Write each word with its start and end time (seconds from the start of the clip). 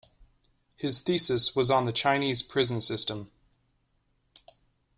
His 0.77 0.99
thesis 1.01 1.55
was 1.55 1.69
on 1.69 1.85
the 1.85 1.91
Chinese 1.91 2.41
prison 2.41 2.81
system. 2.81 3.29